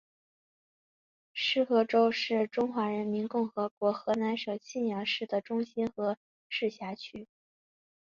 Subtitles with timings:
[1.31, 6.17] 浉河区是中华人民共和国河南省信阳市的中心和
[6.49, 7.27] 市辖区。